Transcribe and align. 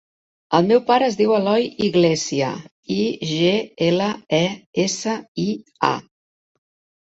El 0.59 0.69
meu 0.69 0.79
pare 0.87 1.09
es 1.11 1.17
diu 1.19 1.33
Eloi 1.39 1.67
Iglesia: 1.89 2.49
i, 2.97 2.99
ge, 3.35 3.53
ela, 3.91 4.11
e, 4.41 4.43
essa, 4.89 5.17
i, 5.49 5.49
a. 5.95 5.97